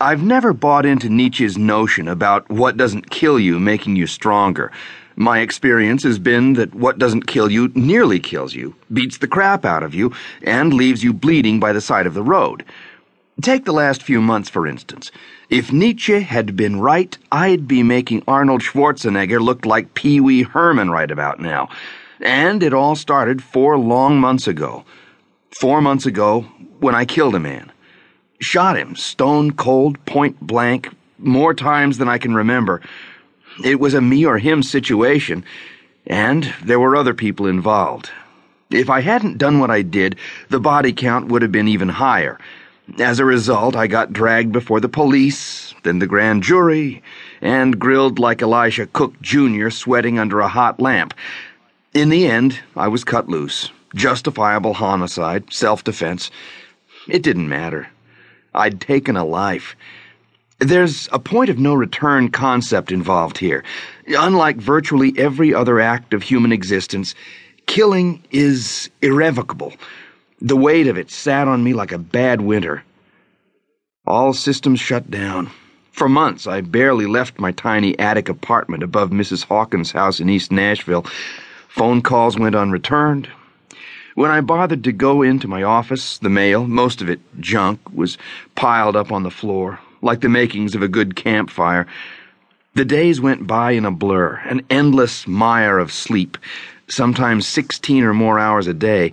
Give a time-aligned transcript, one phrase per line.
[0.00, 4.70] I've never bought into Nietzsche's notion about what doesn't kill you making you stronger.
[5.16, 9.64] My experience has been that what doesn't kill you nearly kills you, beats the crap
[9.64, 12.64] out of you, and leaves you bleeding by the side of the road.
[13.42, 15.10] Take the last few months, for instance.
[15.50, 20.90] If Nietzsche had been right, I'd be making Arnold Schwarzenegger look like Pee Wee Herman
[20.90, 21.70] right about now.
[22.20, 24.84] And it all started four long months ago.
[25.50, 26.42] Four months ago,
[26.78, 27.72] when I killed a man.
[28.40, 32.80] Shot him, stone cold, point blank, more times than I can remember.
[33.64, 35.44] It was a me or him situation,
[36.06, 38.10] and there were other people involved.
[38.70, 40.14] If I hadn't done what I did,
[40.50, 42.38] the body count would have been even higher.
[43.00, 47.02] As a result, I got dragged before the police, then the grand jury,
[47.40, 51.12] and grilled like Elisha Cook Jr., sweating under a hot lamp.
[51.92, 53.70] In the end, I was cut loose.
[53.96, 56.30] Justifiable homicide, self defense.
[57.08, 57.88] It didn't matter.
[58.54, 59.76] I'd taken a life.
[60.58, 63.62] There's a point of no return concept involved here.
[64.08, 67.14] Unlike virtually every other act of human existence,
[67.66, 69.72] killing is irrevocable.
[70.40, 72.82] The weight of it sat on me like a bad winter.
[74.06, 75.50] All systems shut down.
[75.92, 79.44] For months, I barely left my tiny attic apartment above Mrs.
[79.44, 81.04] Hawkins' house in East Nashville.
[81.68, 83.28] Phone calls went unreturned.
[84.18, 88.18] When I bothered to go into my office, the mail, most of it junk, was
[88.56, 91.86] piled up on the floor, like the makings of a good campfire.
[92.74, 96.36] The days went by in a blur, an endless mire of sleep,
[96.88, 99.12] sometimes 16 or more hours a day,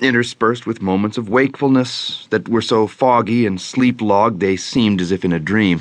[0.00, 5.12] interspersed with moments of wakefulness that were so foggy and sleep logged they seemed as
[5.12, 5.80] if in a dream.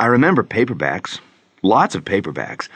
[0.00, 1.20] I remember paperbacks,
[1.62, 2.68] lots of paperbacks.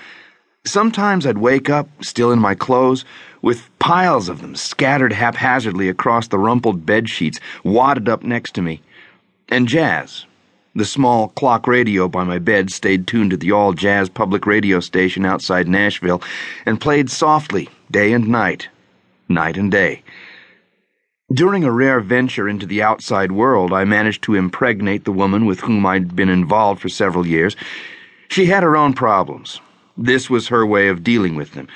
[0.65, 3.05] Sometimes I'd wake up, still in my clothes,
[3.43, 8.63] with piles of them scattered haphazardly across the rumpled bed sheets, wadded up next to
[8.63, 8.81] me.
[9.49, 10.25] And jazz.
[10.77, 14.79] The small clock radio by my bed stayed tuned to the all jazz public radio
[14.79, 16.23] station outside Nashville
[16.65, 18.69] and played softly, day and night,
[19.29, 20.03] night and day.
[21.33, 25.61] During a rare venture into the outside world, I managed to impregnate the woman with
[25.61, 27.57] whom I'd been involved for several years.
[28.29, 29.61] She had her own problems.
[30.03, 31.69] This was her way of dealing with them.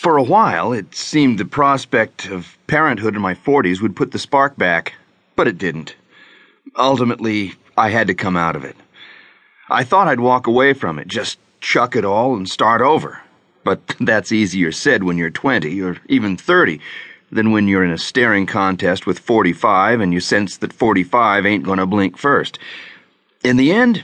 [0.00, 4.18] For a while, it seemed the prospect of parenthood in my 40s would put the
[4.18, 4.94] spark back,
[5.36, 5.94] but it didn't.
[6.74, 8.76] Ultimately, I had to come out of it.
[9.68, 13.20] I thought I'd walk away from it, just chuck it all and start over.
[13.62, 16.80] But that's easier said when you're 20 or even 30
[17.30, 21.64] than when you're in a staring contest with 45 and you sense that 45 ain't
[21.64, 22.58] gonna blink first.
[23.44, 24.02] In the end,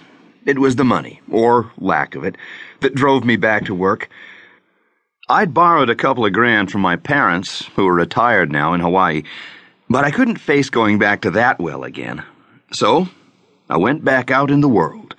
[0.49, 2.35] it was the money, or lack of it,
[2.81, 4.09] that drove me back to work.
[5.29, 9.25] I'd borrowed a couple of grand from my parents, who are retired now in Hawaii,
[9.91, 12.25] but I couldn't face going back to that well again.
[12.73, 13.09] So,
[13.69, 15.15] I went back out in the world.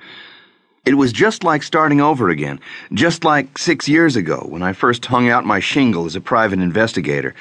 [0.84, 2.60] It was just like starting over again,
[2.94, 6.58] just like six years ago when I first hung out my shingle as a private
[6.58, 7.36] investigator.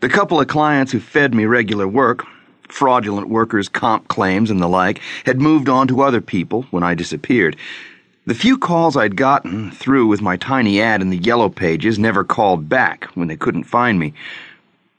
[0.00, 2.26] The couple of clients who fed me regular work,
[2.72, 6.94] fraudulent workers' comp claims and the like, had moved on to other people when I
[6.94, 7.56] disappeared.
[8.26, 12.24] The few calls I'd gotten through with my tiny ad in the yellow pages never
[12.24, 14.12] called back when they couldn't find me.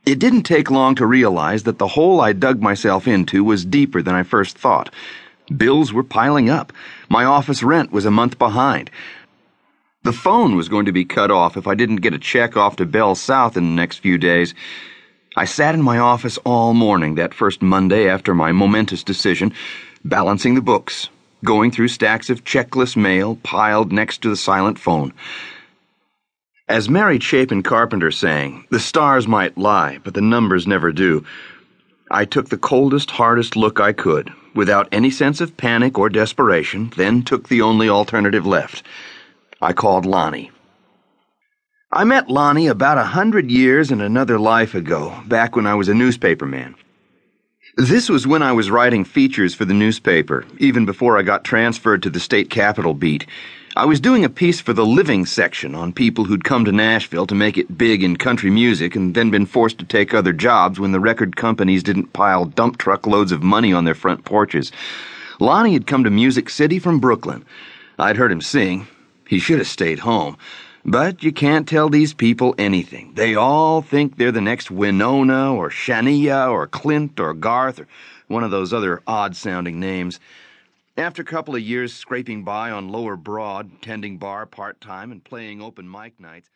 [0.06, 4.02] It didn't take long to realize that the hole I dug myself into was deeper
[4.02, 4.92] than I first thought.
[5.56, 6.74] Bills were piling up.
[7.10, 8.90] My office rent was a month behind.
[10.04, 12.78] The phone was going to be cut off if I didn't get a check off
[12.78, 14.56] to Bell South in the next few days.
[15.40, 19.54] I sat in my office all morning that first Monday after my momentous decision,
[20.04, 21.08] balancing the books,
[21.46, 25.14] going through stacks of checklist mail piled next to the silent phone.
[26.68, 31.24] As Mary Chapin Carpenter sang, the stars might lie, but the numbers never do.
[32.12, 36.92] I took the coldest, hardest look I could, without any sense of panic or desperation,
[36.98, 38.84] then took the only alternative left.
[39.62, 40.52] I called Lonnie.
[42.00, 45.90] I met Lonnie about a hundred years and another life ago, back when I was
[45.90, 46.76] a newspaperman.
[47.76, 52.02] This was when I was writing features for the newspaper, even before I got transferred
[52.04, 53.26] to the state capitol beat.
[53.76, 57.28] I was doing a piece for the living section on people who'd come to Nashville
[57.28, 60.80] to make it big in country music and then been forced to take other jobs
[60.80, 64.72] when the record companies didn't pile dump truck loads of money on their front porches.
[65.42, 67.44] Lonnie had come to Music City from Brooklyn.
[67.98, 68.88] I'd heard him sing.
[69.28, 70.38] He should have stayed home.
[70.90, 73.14] But you can't tell these people anything.
[73.14, 77.88] They all think they're the next Winona or Shania or Clint or Garth or
[78.28, 80.20] one of those other odd sounding names.
[80.98, 85.24] After a couple of years scraping by on Lower Broad, tending bar part time and
[85.24, 86.50] playing open mic nights,